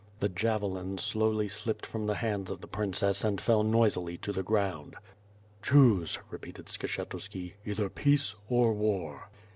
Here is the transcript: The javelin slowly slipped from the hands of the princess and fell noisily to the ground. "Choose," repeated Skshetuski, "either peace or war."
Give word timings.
The 0.19 0.29
javelin 0.29 0.97
slowly 0.97 1.47
slipped 1.47 1.85
from 1.85 2.07
the 2.07 2.15
hands 2.15 2.49
of 2.49 2.59
the 2.59 2.65
princess 2.67 3.23
and 3.23 3.39
fell 3.39 3.61
noisily 3.61 4.17
to 4.23 4.33
the 4.33 4.41
ground. 4.41 4.95
"Choose," 5.61 6.17
repeated 6.31 6.65
Skshetuski, 6.65 7.53
"either 7.67 7.87
peace 7.87 8.33
or 8.49 8.73
war." 8.73 9.29